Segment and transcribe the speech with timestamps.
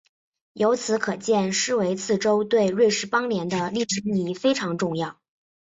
[0.53, 5.21] 由此可见施维茨州对瑞士邦联的历史意义非常重要。